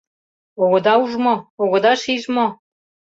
Огыда 0.63 0.93
уж 1.03 1.11
мо, 1.23 1.35
огыда 1.63 1.93
шиж 2.01 2.23
мо? 2.35 2.47